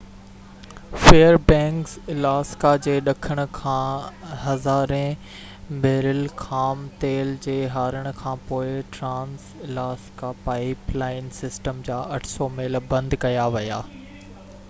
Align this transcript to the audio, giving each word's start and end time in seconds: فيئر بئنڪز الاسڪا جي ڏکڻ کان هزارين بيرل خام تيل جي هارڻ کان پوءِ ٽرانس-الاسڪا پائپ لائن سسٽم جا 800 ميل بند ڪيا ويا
فيئر 1.01 1.35
بئنڪز 1.49 1.91
الاسڪا 2.13 2.71
جي 2.85 2.95
ڏکڻ 3.09 3.41
کان 3.57 4.31
هزارين 4.45 5.77
بيرل 5.85 6.23
خام 6.45 6.81
تيل 7.05 7.31
جي 7.47 7.59
هارڻ 7.75 8.09
کان 8.23 8.43
پوءِ 8.49 8.73
ٽرانس-الاسڪا 8.97 10.31
پائپ 10.49 10.93
لائن 11.03 11.31
سسٽم 11.43 11.85
جا 11.91 12.01
800 12.19 12.49
ميل 12.57 12.81
بند 12.97 13.21
ڪيا 13.27 13.49
ويا 13.59 13.81